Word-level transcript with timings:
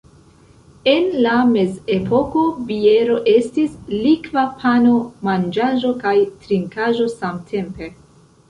En 0.91 1.03
la 1.25 1.33
mezepoko 1.49 2.45
biero 2.71 3.17
estis 3.33 3.75
likva 4.07 4.47
pano: 4.65 4.97
manĝaĵo 5.29 5.95
kaj 6.07 6.15
trinkaĵo 6.47 7.11
samtempe. 7.17 7.93